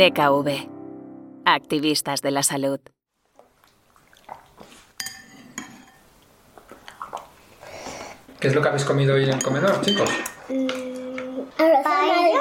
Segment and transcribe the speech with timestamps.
[0.00, 0.48] DKV.
[1.44, 2.80] Activistas de la salud.
[8.40, 10.08] ¿Qué es lo que habéis comido hoy en el comedor, chicos?
[10.48, 12.40] Mm, arroz amarillo,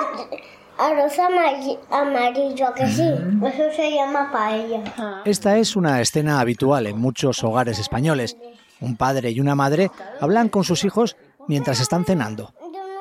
[0.78, 3.10] arroz amarillo, amarillo, que sí,
[3.46, 5.22] eso se llama paella.
[5.26, 8.38] Esta es una escena habitual en muchos hogares españoles.
[8.80, 9.92] Un padre y una madre
[10.22, 11.18] hablan con sus hijos
[11.50, 12.54] mientras están cenando.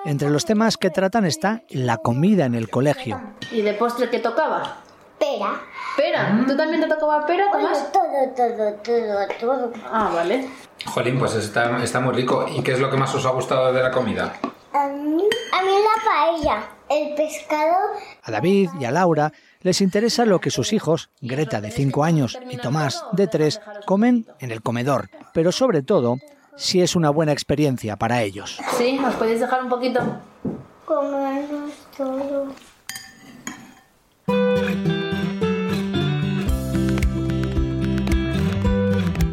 [0.05, 3.21] Entre los temas que tratan está la comida en el colegio.
[3.51, 4.79] ¿Y de postre qué tocaba?
[5.19, 5.61] Pera.
[5.97, 6.45] ¿Pera?
[6.47, 7.93] ¿Tú también te tocaba pera, Tomás?
[7.93, 8.05] todo,
[8.37, 9.73] todo, todo, todo.
[9.91, 10.49] Ah, vale.
[10.87, 12.47] Jolín, pues está, está muy rico.
[12.49, 14.33] ¿Y qué es lo que más os ha gustado de la comida?
[14.73, 17.75] A mí, a mí la paella, el pescado,
[18.23, 22.39] A David y a Laura les interesa lo que sus hijos, Greta de 5 años
[22.49, 26.19] y Tomás de 3, comen en el comedor, pero sobre todo
[26.59, 28.59] si es una buena experiencia para ellos.
[28.77, 30.01] Sí, ¿nos podéis dejar un poquito?
[30.89, 32.47] comernos todo.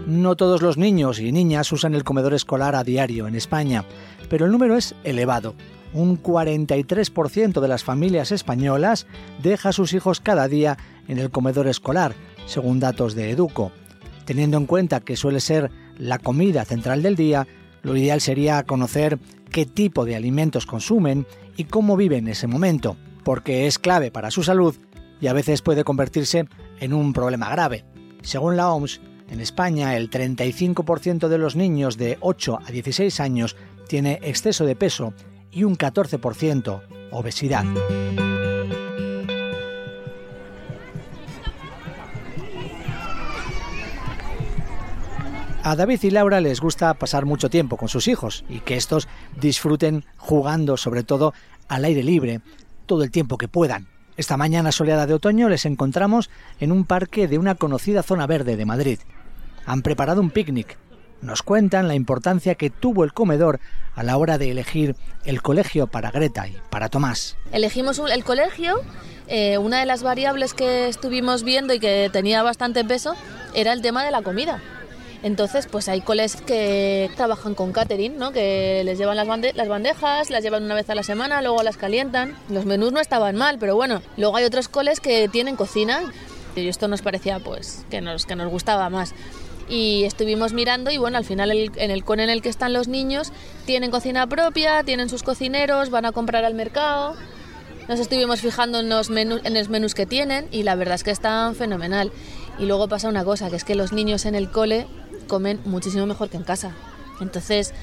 [0.05, 3.85] No todos los niños y niñas usan el comedor escolar a diario en España,
[4.29, 5.55] pero el número es elevado.
[5.93, 9.07] Un 43% de las familias españolas
[9.41, 12.15] deja a sus hijos cada día en el comedor escolar,
[12.47, 13.71] según datos de Educo.
[14.25, 17.47] Teniendo en cuenta que suele ser la comida central del día,
[17.83, 19.19] lo ideal sería conocer
[19.51, 24.43] qué tipo de alimentos consumen y cómo viven ese momento, porque es clave para su
[24.43, 24.75] salud
[25.21, 26.45] y a veces puede convertirse
[26.79, 27.85] en un problema grave.
[28.21, 33.55] Según la OMS, en España el 35% de los niños de 8 a 16 años
[33.87, 35.13] tiene exceso de peso
[35.51, 37.65] y un 14% obesidad.
[45.65, 49.07] A David y Laura les gusta pasar mucho tiempo con sus hijos y que estos
[49.41, 51.33] disfruten jugando sobre todo
[51.67, 52.41] al aire libre
[52.85, 53.87] todo el tiempo que puedan.
[54.15, 58.57] Esta mañana soleada de otoño les encontramos en un parque de una conocida zona verde
[58.57, 58.99] de Madrid.
[59.65, 60.77] Han preparado un picnic.
[61.23, 63.59] Nos cuentan la importancia que tuvo el comedor
[63.95, 67.37] a la hora de elegir el colegio para Greta y para Tomás.
[67.51, 68.81] Elegimos el colegio.
[69.27, 73.15] eh, una de las variables que estuvimos viendo y que tenía bastante peso
[73.55, 74.61] era el tema de la comida.
[75.25, 78.31] Entonces, pues hay coles que trabajan con catering, ¿no?
[78.31, 81.63] Que les llevan las, bande- las bandejas, las llevan una vez a la semana, luego
[81.63, 82.37] las calientan.
[82.47, 84.03] Los menús no estaban mal, pero bueno.
[84.17, 86.13] Luego hay otros coles que tienen cocina.
[86.55, 89.15] Y esto nos parecía, pues, que nos, que nos gustaba más.
[89.67, 92.87] Y estuvimos mirando y bueno, al final en el cone en el que están los
[92.87, 93.31] niños
[93.65, 97.15] tienen cocina propia, tienen sus cocineros, van a comprar al mercado.
[97.87, 101.03] Nos estuvimos fijando en los, menús, en los menús que tienen y la verdad es
[101.03, 102.11] que están fenomenal.
[102.59, 104.85] Y luego pasa una cosa, que es que los niños en el cole
[105.27, 106.71] comen muchísimo mejor que en casa.
[107.21, 107.73] Entonces,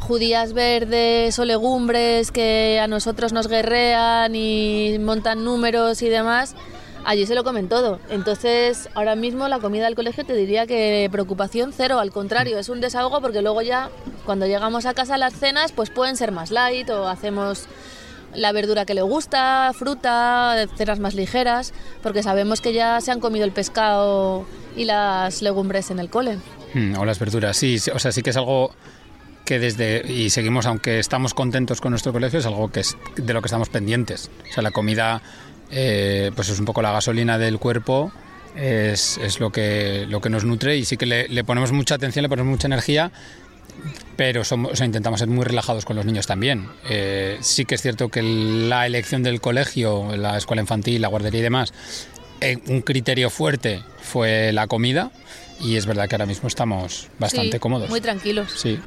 [0.00, 6.54] judías verdes o legumbres que a nosotros nos guerrean y montan números y demás,
[7.04, 8.00] allí se lo comen todo.
[8.10, 12.68] Entonces, ahora mismo la comida del colegio te diría que preocupación cero, al contrario, es
[12.68, 13.90] un desahogo porque luego ya
[14.24, 17.66] cuando llegamos a casa las cenas pues pueden ser más light o hacemos
[18.34, 21.72] la verdura que le gusta, fruta, cenas más ligeras,
[22.02, 24.44] porque sabemos que ya se han comido el pescado
[24.76, 26.38] y las legumbres en el cole.
[26.74, 28.74] Mm, o las verduras, sí, sí, o sea, sí que es algo
[29.44, 33.32] que desde y seguimos aunque estamos contentos con nuestro colegio es algo que es de
[33.32, 34.30] lo que estamos pendientes.
[34.50, 35.22] O sea, la comida
[35.70, 38.12] eh, pues es un poco la gasolina del cuerpo,
[38.54, 41.94] es, es lo que lo que nos nutre y sí que le, le ponemos mucha
[41.94, 43.10] atención, le ponemos mucha energía,
[44.16, 46.68] pero somos, o sea, intentamos ser muy relajados con los niños también.
[46.88, 51.40] Eh, sí que es cierto que la elección del colegio, la escuela infantil, la guardería
[51.40, 51.72] y demás,
[52.40, 55.10] eh, un criterio fuerte fue la comida
[55.60, 57.90] y es verdad que ahora mismo estamos bastante Sí, cómodos.
[57.90, 58.52] Muy tranquilos.
[58.52, 58.78] Sí.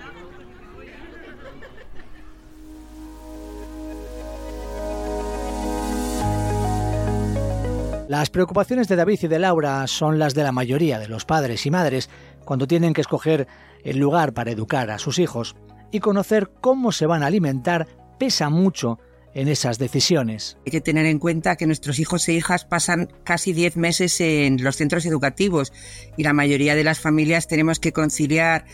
[8.08, 11.66] Las preocupaciones de David y de Laura son las de la mayoría de los padres
[11.66, 12.10] y madres
[12.44, 13.48] cuando tienen que escoger
[13.86, 15.56] el lugar para educar a sus hijos
[15.92, 17.88] y conocer cómo se van a alimentar
[18.20, 19.00] pesa mucho
[19.34, 20.58] en esas decisiones.
[20.66, 24.64] Hay que tener en cuenta que nuestros hijos e hijas pasan casi 10 meses en
[24.64, 25.74] los centros educativos
[26.18, 28.66] y la mayoría de las familias tenemos que conciliar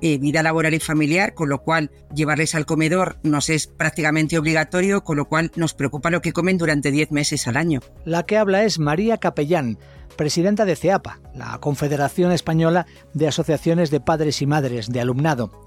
[0.00, 5.02] eh, vida laboral y familiar, con lo cual llevarles al comedor nos es prácticamente obligatorio,
[5.02, 7.80] con lo cual nos preocupa lo que comen durante 10 meses al año.
[8.04, 9.78] La que habla es María Capellán,
[10.16, 15.63] presidenta de CEAPA, la Confederación Española de Asociaciones de Padres y Madres de Alumnado.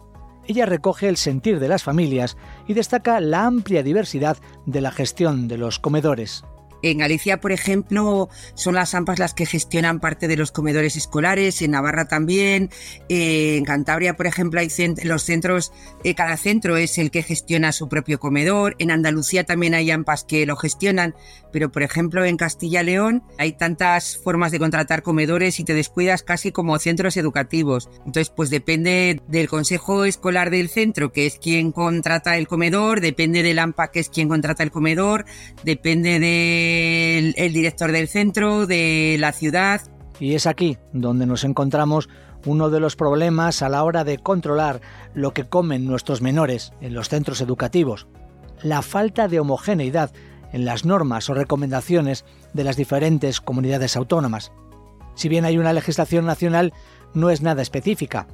[0.48, 5.48] Ella recoge el sentir de las familias y destaca la amplia diversidad de la gestión
[5.48, 6.44] de los comedores.
[6.84, 11.62] En Galicia, por ejemplo, son las AMPAs las que gestionan parte de los comedores escolares,
[11.62, 12.70] en Navarra también,
[13.10, 15.72] en Cantabria, por ejemplo, hay centros,
[16.04, 20.24] eh, cada centro es el que gestiona su propio comedor, en Andalucía también hay AMPAs
[20.24, 21.16] que lo gestionan,
[21.52, 26.24] pero por ejemplo en Castilla León hay tantas formas de contratar comedores y te descuidas
[26.24, 27.90] casi como centros educativos.
[28.06, 33.44] Entonces, pues depende del consejo escolar del centro, que es quien contrata el comedor, depende
[33.44, 35.26] del AMPA, que es quien contrata el comedor,
[35.64, 36.67] depende del
[37.38, 39.82] el director del centro, de la ciudad.
[40.20, 42.10] Y es aquí donde nos encontramos
[42.46, 44.82] uno de los problemas a la hora de controlar
[45.14, 48.08] lo que comen nuestros menores en los centros educativos,
[48.62, 50.12] la falta de homogeneidad
[50.54, 54.52] en las normas o recomendaciones de las diferentes comunidades autónomas.
[55.16, 56.74] Si bien hay una legislación nacional,
[57.14, 58.28] no es nada específica.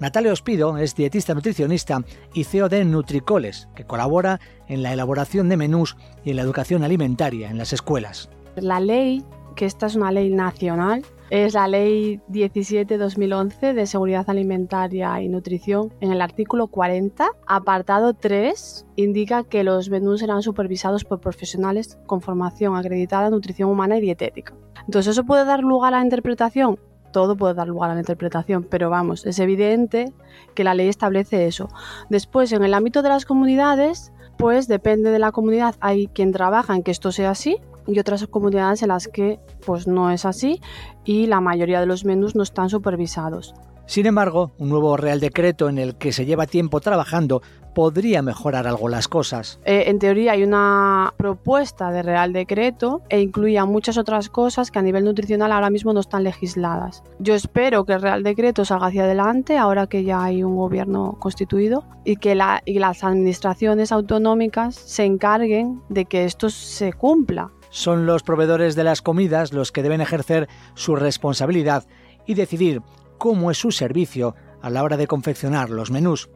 [0.00, 2.02] Natalia Ospido es dietista nutricionista
[2.32, 6.82] y CEO de Nutricoles, que colabora en la elaboración de menús y en la educación
[6.82, 8.28] alimentaria en las escuelas.
[8.56, 9.24] La ley,
[9.56, 15.92] que esta es una ley nacional, es la Ley 17-2011 de Seguridad Alimentaria y Nutrición.
[16.00, 22.20] En el artículo 40, apartado 3, indica que los menús serán supervisados por profesionales con
[22.20, 24.54] formación acreditada en nutrición humana y dietética.
[24.86, 26.78] Entonces, ¿eso puede dar lugar a la interpretación?
[27.14, 30.12] Todo puede dar lugar a la interpretación, pero vamos, es evidente
[30.56, 31.68] que la ley establece eso.
[32.10, 36.74] Después, en el ámbito de las comunidades, pues depende de la comunidad, hay quien trabaja
[36.74, 40.60] en que esto sea así, y otras comunidades en las que pues no es así
[41.04, 43.54] y la mayoría de los menús no están supervisados.
[43.86, 47.42] Sin embargo, un nuevo Real Decreto en el que se lleva tiempo trabajando
[47.74, 49.58] podría mejorar algo las cosas.
[49.64, 54.78] Eh, en teoría hay una propuesta de Real Decreto e incluía muchas otras cosas que
[54.78, 57.02] a nivel nutricional ahora mismo no están legisladas.
[57.18, 61.16] Yo espero que el Real Decreto salga hacia adelante ahora que ya hay un gobierno
[61.18, 68.06] constituido y que y las administraciones autonómicas se encarguen de que esto se cumpla son
[68.06, 71.84] los proveedores de las comidas los que deben ejercer su responsabilidad
[72.24, 72.82] y decidir
[73.18, 76.30] cómo es su servicio a la hora de confeccionar los menús.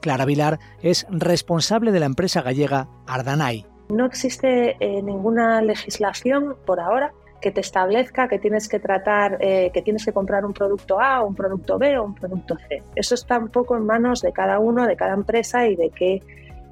[0.00, 3.66] Clara Vilar es responsable de la empresa gallega Ardanay.
[3.90, 9.70] No existe eh, ninguna legislación por ahora que te establezca que tienes que tratar, eh,
[9.72, 12.82] que tienes que comprar un producto A, un producto B o un producto C.
[12.94, 16.22] Eso está un poco en manos de cada uno, de cada empresa y de qué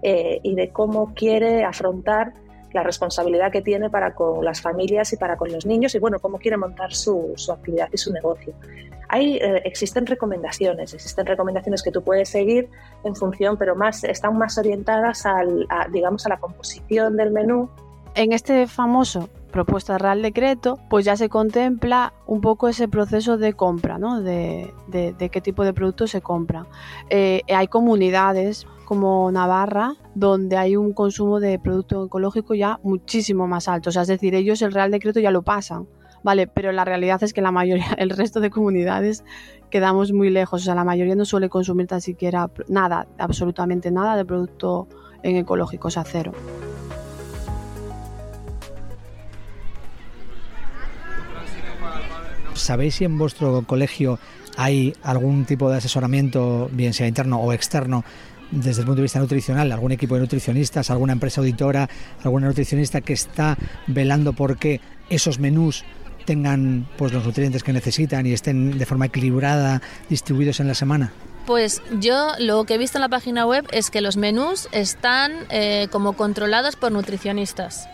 [0.02, 2.32] eh, y de cómo quiere afrontar
[2.72, 6.18] la responsabilidad que tiene para con las familias y para con los niños y bueno,
[6.18, 8.54] cómo quiere montar su, actividad y su negocio.
[9.08, 12.68] Hay, eh, existen recomendaciones, existen recomendaciones que tú puedes seguir
[13.04, 17.70] en función, pero más, están más orientadas al, digamos, a la composición del menú.
[18.14, 23.54] En este famoso propuesta Real Decreto, pues ya se contempla un poco ese proceso de
[23.54, 24.20] compra, ¿no?
[24.20, 26.66] De, qué tipo de productos se compra.
[27.10, 33.68] Eh, hay comunidades como Navarra, donde hay un consumo de producto ecológico ya muchísimo más
[33.68, 33.90] alto.
[33.90, 35.86] O sea, es decir, ellos el Real Decreto ya lo pasan,
[36.22, 36.46] ¿vale?
[36.46, 39.24] Pero la realidad es que la mayoría, el resto de comunidades
[39.70, 40.62] quedamos muy lejos.
[40.62, 44.88] O sea, la mayoría no suele consumir tan siquiera nada, absolutamente nada de producto
[45.22, 46.32] en ecológico, o sea, cero.
[52.58, 54.18] ¿Sabéis si en vuestro colegio
[54.56, 58.04] hay algún tipo de asesoramiento, bien sea interno o externo,
[58.50, 61.88] desde el punto de vista nutricional, algún equipo de nutricionistas, alguna empresa auditora,
[62.24, 63.56] alguna nutricionista que está
[63.86, 65.84] velando por que esos menús
[66.24, 71.12] tengan pues los nutrientes que necesitan y estén de forma equilibrada distribuidos en la semana?
[71.46, 75.32] Pues yo lo que he visto en la página web es que los menús están
[75.48, 77.88] eh, como controlados por nutricionistas.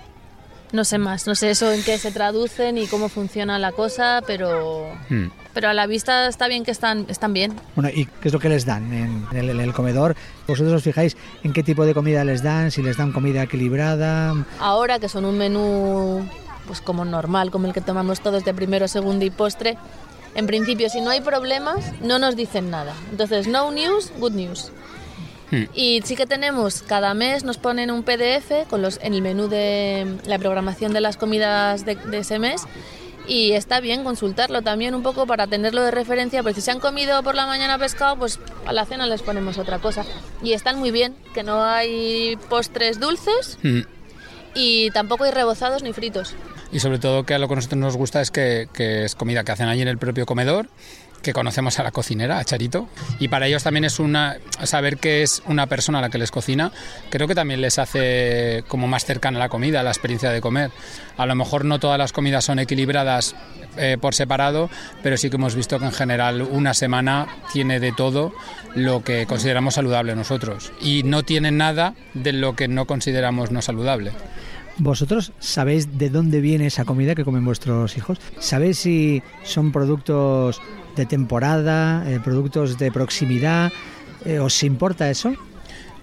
[0.74, 4.22] No sé más, no sé eso en qué se traduce ni cómo funciona la cosa,
[4.26, 4.92] pero...
[5.08, 7.54] Hmm pero a la vista está bien que están, están bien.
[7.76, 10.16] Bueno, ¿y qué es lo que les dan en el, comedor?
[10.46, 12.70] ¿Vosotros os fijáis en qué tipo de comida les dan?
[12.70, 14.34] Si les dan comida equilibrada.
[14.58, 16.28] Ahora que son un menú
[16.66, 19.78] pues como normal, como el que tomamos todos de primero, segundo y postre,
[20.34, 22.92] en principio si no hay problemas no nos dicen nada.
[23.10, 24.72] Entonces, no news, good news.
[25.50, 25.64] Hmm.
[25.74, 29.48] Y sí que tenemos, cada mes nos ponen un PDF con los, en el menú
[29.48, 32.62] de la programación de las comidas de, de ese mes
[33.26, 36.80] y está bien consultarlo también un poco para tenerlo de referencia, porque si se han
[36.80, 40.04] comido por la mañana pescado, pues a la cena les ponemos otra cosa.
[40.42, 43.80] Y están muy bien, que no hay postres dulces mm.
[44.54, 46.34] y tampoco hay rebozados ni fritos.
[46.70, 49.14] Y sobre todo que a lo que a nosotros nos gusta es que, que es
[49.14, 50.68] comida que hacen allí en el propio comedor
[51.24, 52.88] que conocemos a la cocinera, a Charito,
[53.18, 56.30] y para ellos también es una saber que es una persona a la que les
[56.30, 56.70] cocina,
[57.10, 60.70] creo que también les hace como más cercana la comida, la experiencia de comer.
[61.16, 63.34] A lo mejor no todas las comidas son equilibradas
[63.76, 64.70] eh, por separado,
[65.02, 68.32] pero sí que hemos visto que en general una semana tiene de todo
[68.74, 73.62] lo que consideramos saludable nosotros y no tiene nada de lo que no consideramos no
[73.62, 74.12] saludable.
[74.78, 78.18] ¿Vosotros sabéis de dónde viene esa comida que comen vuestros hijos?
[78.40, 80.60] ¿Sabéis si son productos
[80.96, 83.72] de temporada, eh, productos de proximidad?
[84.24, 85.34] Eh, ¿Os importa eso?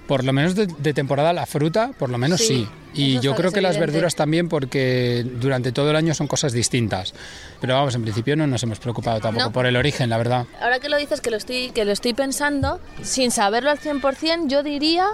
[0.07, 2.67] Por lo menos de, de temporada la fruta, por lo menos sí.
[2.93, 6.27] Sí, Y eso yo creo que las verduras también porque durante todo el año son
[6.27, 7.13] cosas distintas.
[7.61, 9.51] Pero vamos, en principio no nos hemos preocupado tampoco No.
[9.53, 10.45] por el origen, la verdad.
[10.61, 14.47] Ahora que lo dices, que lo estoy, que lo estoy pensando, sin saberlo al 100%,
[14.49, 15.05] yo diría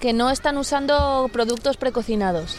[0.00, 2.56] que no están usando productos precocinados.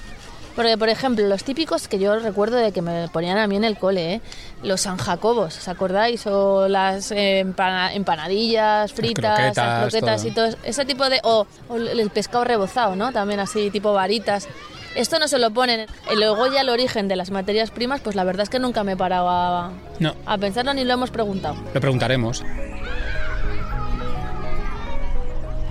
[0.56, 3.64] Porque, por ejemplo, los típicos que yo recuerdo de que me ponían a mí en
[3.64, 4.22] el cole, ¿eh?
[4.64, 6.28] los San Jacobos, ¿os acordáis?
[6.28, 10.28] O las eh, empana- empanadillas fritas, las croquetas, croquetas, todo.
[10.30, 10.58] y todo eso.
[10.64, 11.20] ese tipo de...
[11.24, 13.12] O, o el pescado rebozado, ¿no?
[13.14, 14.48] También así, tipo varitas.
[14.94, 15.88] Esto no se lo ponen.
[16.12, 18.84] Y luego ya el origen de las materias primas, pues la verdad es que nunca
[18.84, 21.56] me he parado a, No, a pensarlo ni lo hemos preguntado.
[21.74, 22.44] lo preguntaremos.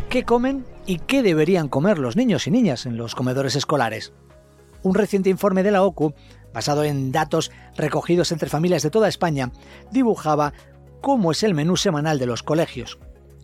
[0.09, 4.13] ¿Qué comen y qué deberían comer los niños y niñas en los comedores escolares?
[4.83, 6.15] Un reciente informe de la OCU,
[6.53, 9.53] basado en datos recogidos entre familias de toda España,
[9.91, 10.53] dibujaba
[11.01, 12.99] cómo es el menú semanal de los colegios.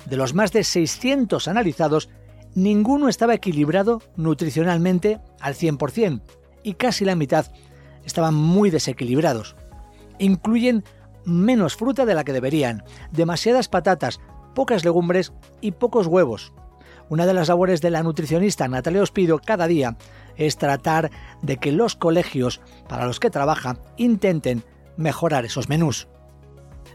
[0.06, 2.08] De los más de 600 analizados,
[2.54, 6.22] ninguno estaba equilibrado nutricionalmente al 100%
[6.62, 7.46] y casi la mitad
[8.04, 9.56] estaban muy desequilibrados.
[10.18, 10.84] Incluyen
[11.24, 14.20] menos fruta de la que deberían, demasiadas patatas,
[14.54, 16.52] pocas legumbres y pocos huevos.
[17.08, 19.96] Una de las labores de la nutricionista Natalia Ospido cada día
[20.36, 21.10] es tratar
[21.42, 24.62] de que los colegios para los que trabaja intenten
[24.96, 26.08] mejorar esos menús.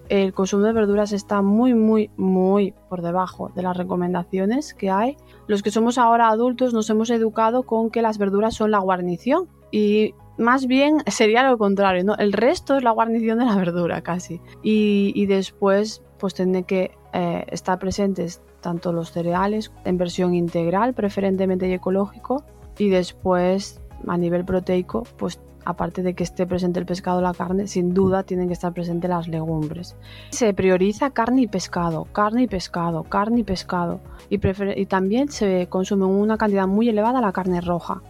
[0.10, 5.15] El consumo de verduras está muy, muy, muy por debajo de las recomendaciones que hay.
[5.48, 9.48] Los que somos ahora adultos nos hemos educado con que las verduras son la guarnición
[9.71, 12.15] y más bien sería lo contrario, ¿no?
[12.17, 14.41] El resto es la guarnición de la verdura casi.
[14.62, 21.67] Y, después pues tienen que eh, estar presentes tanto los cereales en versión integral, preferentemente
[21.67, 22.43] y ecológico,
[22.81, 27.35] y después a nivel proteico, pues aparte de que esté presente el pescado o la
[27.35, 29.95] carne, sin duda tienen que estar presentes las legumbres.
[30.31, 34.00] Se prioriza carne y pescado, carne y pescado, carne y pescado,
[34.31, 34.39] y,
[34.75, 38.01] y también se consume una cantidad muy elevada la carne roja.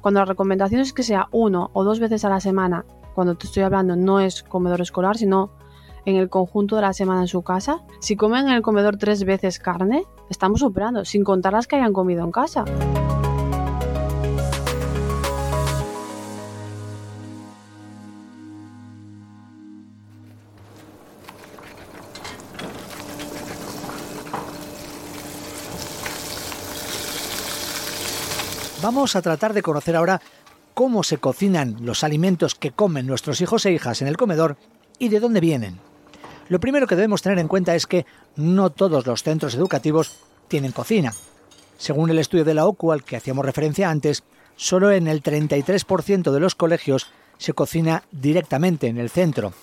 [0.00, 2.84] Cuando la recomendación es que sea uno o dos veces a la semana,
[3.16, 5.50] cuando te estoy hablando no es comedor escolar, sino
[6.04, 9.24] en el conjunto de la semana en su casa, si comen en el comedor tres
[9.24, 12.64] veces carne, estamos superando, sin contar las que hayan comido en casa.
[28.94, 30.20] Vamos a tratar de conocer ahora
[30.74, 34.58] cómo se cocinan los alimentos que comen nuestros hijos e hijas en el comedor
[34.98, 35.78] y de dónde vienen.
[36.50, 38.04] Lo primero que debemos tener en cuenta es que
[38.36, 41.14] no todos los centros educativos tienen cocina.
[41.78, 44.24] Según el estudio de la OCU al que hacíamos referencia antes,
[44.56, 47.06] solo en el 33% de los colegios
[47.38, 49.54] se cocina directamente en el centro.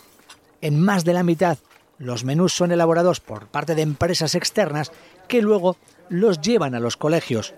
[0.60, 1.60] En más de la mitad,
[2.00, 4.92] los menús son elaborados por parte de empresas externas
[5.28, 5.78] que luego
[6.10, 7.54] los llevan a los colegios.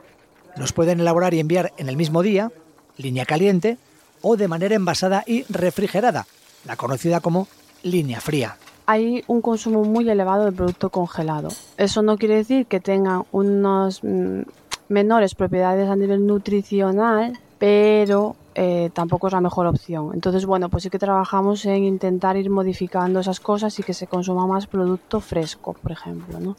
[0.57, 2.51] Los pueden elaborar y enviar en el mismo día,
[2.97, 3.77] línea caliente,
[4.21, 6.27] o de manera envasada y refrigerada,
[6.65, 7.47] la conocida como
[7.83, 8.57] línea fría.
[8.85, 11.49] Hay un consumo muy elevado de producto congelado.
[11.77, 14.41] Eso no quiere decir que tengan unas mm,
[14.89, 20.11] menores propiedades a nivel nutricional, pero eh, tampoco es la mejor opción.
[20.13, 24.07] Entonces, bueno, pues sí que trabajamos en intentar ir modificando esas cosas y que se
[24.07, 26.57] consuma más producto fresco, por ejemplo, ¿no?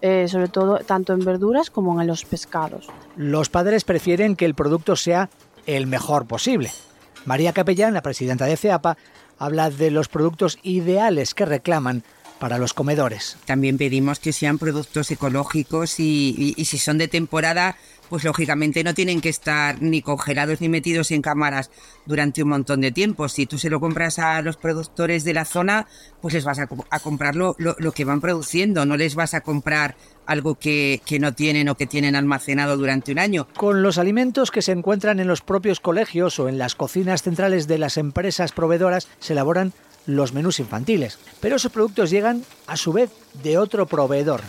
[0.00, 2.86] Eh, sobre todo tanto en verduras como en los pescados.
[3.16, 5.28] Los padres prefieren que el producto sea
[5.66, 6.70] el mejor posible.
[7.24, 8.96] María Capellán, la presidenta de CEAPA,
[9.38, 12.04] habla de los productos ideales que reclaman
[12.38, 13.36] para los comedores.
[13.46, 17.76] También pedimos que sean productos ecológicos y, y- y si son de temporada,
[18.08, 21.70] pues lógicamente no tienen que estar ni congelados ni metidos en cámaras
[22.06, 23.28] durante un montón de tiempo.
[23.28, 25.86] Si tú se lo compras a los productores de la zona,
[26.22, 29.34] pues les vas a, a comprar lo, lo- lo que van produciendo, no les vas
[29.34, 33.48] a comprar algo que, que no tienen o que tienen almacenado durante un año.
[33.56, 37.66] Con los alimentos que se encuentran en los propios colegios o en las cocinas centrales
[37.66, 39.72] de las empresas proveedoras se elaboran
[40.08, 43.10] los menús infantiles, pero esos productos llegan a su vez
[43.42, 44.40] de otro proveedor.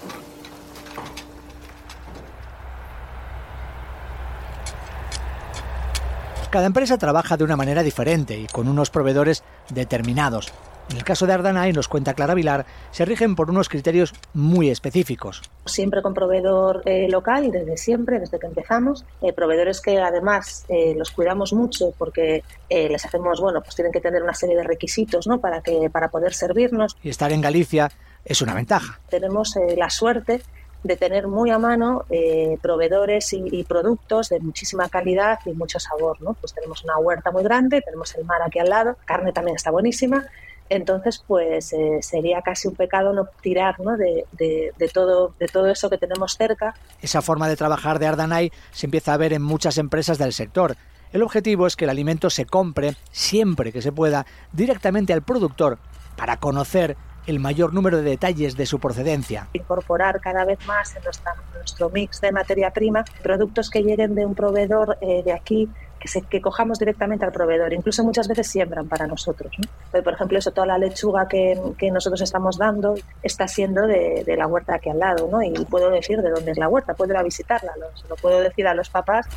[6.49, 10.51] Cada empresa trabaja de una manera diferente y con unos proveedores determinados.
[10.89, 14.69] En el caso de Ardanay, nos cuenta Clara Vilar, se rigen por unos criterios muy
[14.69, 15.41] específicos.
[15.65, 20.65] siempre con proveedor eh, local y desde siempre, desde que empezamos, eh, proveedores que además
[20.67, 24.55] eh, los cuidamos mucho porque eh, les hacemos, bueno, pues tienen que tener una serie
[24.55, 25.39] de requisitos, ¿no?
[25.39, 26.97] Para que para poder servirnos.
[27.03, 27.91] Y estar en Galicia
[28.25, 28.99] es una ventaja.
[29.09, 30.41] Tenemos eh, la suerte
[30.83, 35.79] de tener muy a mano eh, proveedores y, y, productos de muchísima calidad y mucho
[35.79, 36.21] sabor.
[36.21, 36.33] ¿no?
[36.35, 39.71] Pues tenemos una huerta muy grande, tenemos el mar aquí al lado, carne también está
[39.71, 40.25] buenísima.
[40.69, 43.97] Entonces, pues eh, sería casi un pecado no tirar ¿no?
[43.97, 46.75] De, de, de, todo, de todo eso que tenemos cerca.
[47.01, 50.75] Esa forma de trabajar de Ardanay se empieza a ver en muchas empresas del sector.
[51.11, 55.79] El objetivo es que el alimento se compre, siempre que se pueda, directamente al productor
[56.15, 59.47] para conocer el mayor número de detalles de su procedencia.
[59.53, 64.15] Incorporar cada vez más en, nuestra, en nuestro mix de materia prima productos que lleguen
[64.15, 67.73] de un proveedor eh, de aquí que, se, que, cojamos directamente al proveedor.
[67.73, 69.51] Incluso muchas veces siembran para nosotros.
[69.57, 70.03] ¿no?
[70.03, 74.37] Por ejemplo, eso, toda la lechuga que, que nosotros estamos dando está siendo de, de,
[74.37, 75.27] la huerta aquí al lado.
[75.31, 75.41] ¿no?
[75.41, 78.39] Y puedo decir de dónde es la huerta, puedo ir a visitarla, lo, lo puedo
[78.41, 79.27] decir a los papás.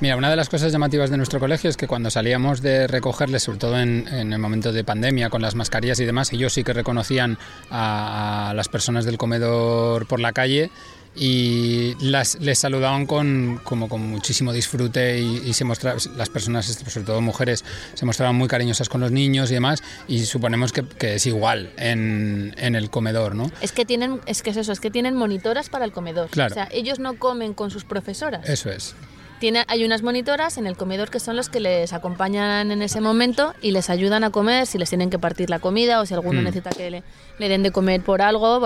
[0.00, 3.42] Mira, una de las cosas llamativas de nuestro colegio es que cuando salíamos de recogerles,
[3.42, 6.62] sobre todo en, en, el momento de pandemia, con las mascarillas y demás, ellos sí
[6.62, 7.36] que reconocían
[7.68, 10.70] a, a las personas del comedor por la calle
[11.16, 16.66] y las, les saludaban con, como con muchísimo disfrute y, y se mostraba, las personas,
[16.66, 17.64] sobre todo mujeres,
[17.94, 21.72] se mostraban muy cariñosas con los niños y demás y suponemos que, que es igual
[21.76, 23.50] en, en, el comedor, ¿no?
[23.60, 26.28] Es que tienen, es que es eso, es que tienen monitoras para el comedor.
[26.28, 26.52] Claro.
[26.52, 28.48] O sea, ellos no comen con sus profesoras.
[28.48, 28.94] Eso es.
[29.40, 33.00] Tiene, hay unas monitoras en el comedor que son los que les acompañan en ese
[33.00, 36.14] momento y les ayudan a comer si les tienen que partir la comida o si
[36.14, 36.44] alguno mm.
[36.44, 37.02] necesita que le,
[37.38, 38.60] le, den de comer por algo,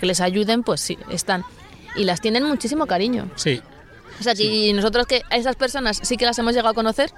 [0.00, 1.44] que les ayuden, pues sí, están.
[1.96, 3.30] Y las tienen muchísimo cariño.
[3.36, 3.60] Sí.
[4.18, 4.68] O sea, sí.
[4.68, 7.10] y nosotros que a esas personas sí que las hemos llegado a conocer,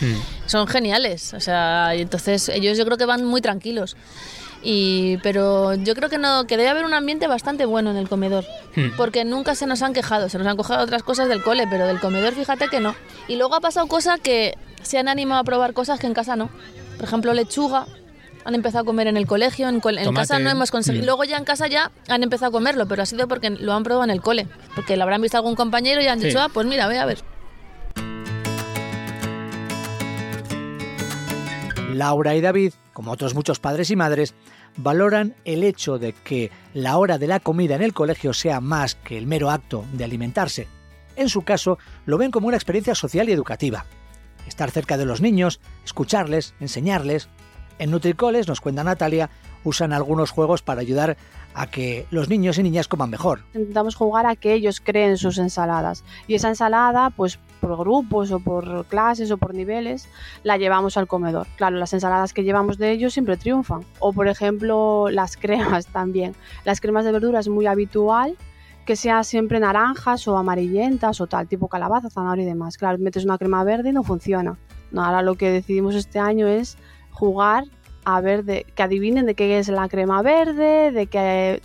[0.00, 0.48] mm.
[0.48, 1.34] son geniales.
[1.34, 3.96] O sea, y entonces ellos yo creo que van muy tranquilos.
[4.62, 8.08] Y, pero yo creo que no que debe haber un ambiente bastante bueno en el
[8.08, 8.96] comedor hmm.
[8.96, 11.86] porque nunca se nos han quejado se nos han quejado otras cosas del cole pero
[11.86, 12.96] del comedor fíjate que no
[13.28, 16.34] y luego ha pasado cosa que se han animado a probar cosas que en casa
[16.34, 16.50] no
[16.96, 17.86] por ejemplo lechuga
[18.44, 21.02] han empezado a comer en el colegio, en, en casa no hemos conseguido.
[21.02, 21.06] Mm.
[21.06, 23.82] Luego ya en casa ya han empezado a comerlo, pero ha sido porque lo han
[23.82, 24.46] probado en el cole.
[24.74, 26.44] Porque lo habrán visto algún compañero y han dicho, sí.
[26.46, 27.18] ah, pues mira, ve a ver.
[31.98, 34.34] Laura y David, como otros muchos padres y madres,
[34.76, 38.94] valoran el hecho de que la hora de la comida en el colegio sea más
[38.94, 40.68] que el mero acto de alimentarse.
[41.16, 43.84] En su caso, lo ven como una experiencia social y educativa.
[44.46, 47.28] Estar cerca de los niños, escucharles, enseñarles.
[47.80, 49.28] En Nutricoles, nos cuenta Natalia,
[49.64, 51.16] usan algunos juegos para ayudar
[51.54, 53.40] a que los niños y niñas coman mejor.
[53.54, 56.04] Intentamos jugar a que ellos creen sus ensaladas.
[56.28, 60.08] Y esa ensalada, pues por grupos o por clases o por niveles,
[60.42, 61.46] la llevamos al comedor.
[61.56, 63.82] Claro, las ensaladas que llevamos de ellos siempre triunfan.
[63.98, 66.34] O por ejemplo, las cremas también.
[66.64, 68.36] Las cremas de verdura es muy habitual
[68.86, 72.78] que sea siempre naranjas o amarillentas o tal, tipo calabaza, zanahoria y demás.
[72.78, 74.56] Claro, metes una crema verde y no funciona.
[74.90, 76.78] No, ahora lo que decidimos este año es
[77.10, 77.64] jugar
[78.08, 81.60] a ver de, que adivinen de qué es la crema verde, de que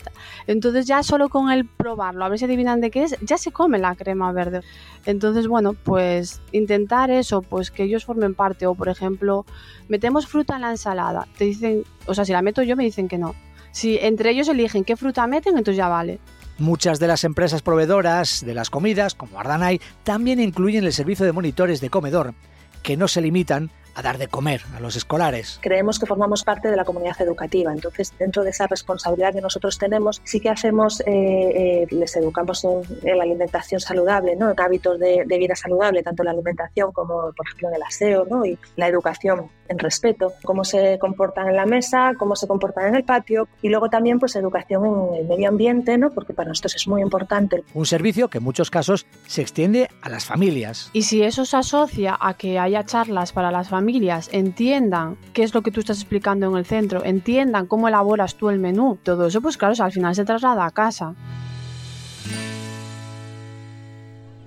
[0.45, 3.53] entonces ya solo con el probarlo, a ver si adivinan de qué es, ya se
[3.53, 4.59] come la crema verde.
[5.05, 9.45] Entonces, bueno, pues intentar eso, pues que ellos formen parte o por ejemplo,
[9.87, 11.29] metemos fruta en la ensalada.
[11.37, 13.35] Te dicen, o sea, si la meto yo me dicen que no.
[13.71, 16.19] Si entre ellos eligen qué fruta meten, entonces ya vale.
[16.57, 21.31] Muchas de las empresas proveedoras de las comidas, como Ardanay, también incluyen el servicio de
[21.31, 22.33] monitores de comedor,
[22.81, 25.59] que no se limitan a dar de comer a los escolares.
[25.61, 29.77] Creemos que formamos parte de la comunidad educativa, entonces dentro de esa responsabilidad que nosotros
[29.77, 34.51] tenemos, sí que hacemos, eh, eh, les educamos en, en, la alimentación saludable, ¿no?
[34.51, 38.45] en hábitos de, vida saludable, tanto la alimentación como, por ejemplo, el aseo ¿no?
[38.45, 43.03] y la educación respeto, cómo se comportan en la mesa, cómo se comportan en el
[43.03, 46.11] patio y luego también pues educación en el medio ambiente, ¿no?
[46.11, 47.63] porque para nosotros es muy importante.
[47.73, 50.89] Un servicio que en muchos casos se extiende a las familias.
[50.93, 55.53] Y si eso se asocia a que haya charlas para las familias, entiendan qué es
[55.53, 59.27] lo que tú estás explicando en el centro, entiendan cómo elaboras tú el menú, todo
[59.27, 61.15] eso pues claro, o sea, al final se traslada a casa.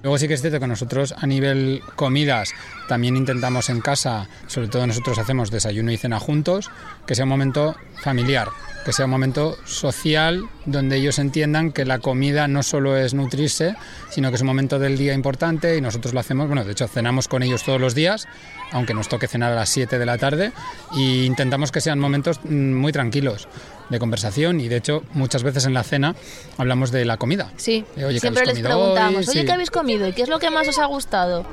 [0.07, 2.55] Luego sí que es cierto que nosotros a nivel comidas
[2.87, 6.71] también intentamos en casa, sobre todo nosotros hacemos desayuno y cena juntos,
[7.09, 8.51] que sea un momento familiar,
[8.85, 13.75] que sea un momento social donde ellos entiendan que la comida no solo es nutrirse,
[14.09, 16.87] sino que es un momento del día importante y nosotros lo hacemos, bueno, de hecho
[16.87, 18.29] cenamos con ellos todos los días,
[18.71, 20.53] aunque nos toque cenar a las 7 de la tarde,
[20.97, 23.49] e intentamos que sean momentos muy tranquilos
[23.89, 26.15] de conversación y de hecho muchas veces en la cena
[26.59, 27.53] hablamos de la comida.
[27.57, 29.33] Sí, oye, siempre les preguntamos, hoy?
[29.33, 29.47] oye, sí.
[29.47, 31.47] ¿qué habéis comido y qué es lo que más os ha gustado?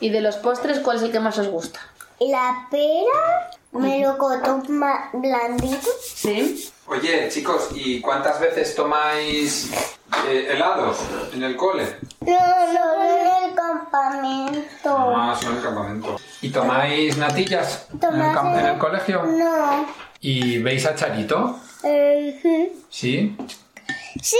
[0.00, 1.80] ¿Y de los postres cuál es el que más os gusta?
[2.20, 4.62] La pera, melocotón
[5.12, 5.88] blandito.
[6.02, 6.70] Sí.
[6.86, 9.70] Oye, chicos, ¿y cuántas veces tomáis
[10.28, 10.98] eh, helados
[11.32, 11.96] en el cole?
[12.20, 12.32] No,
[12.72, 14.96] no, en el campamento.
[15.16, 16.16] Ah, son el campamento.
[16.42, 19.22] ¿Y tomáis natillas en el, Tomás, cam- en el colegio?
[19.24, 19.86] No.
[20.20, 21.58] ¿Y veis a Charito?
[21.82, 23.36] ¿Sí?
[24.20, 24.36] Sí.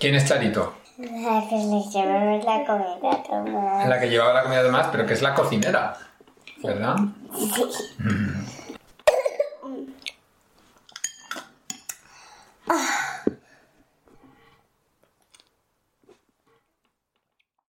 [0.00, 0.74] ¿Quién es Charito?
[0.96, 3.88] La que le llevaba la comida Tomás.
[3.88, 5.96] La que llevaba la comida Tomás, pero que es la cocinera,
[6.62, 6.96] ¿verdad?
[7.34, 7.62] Sí.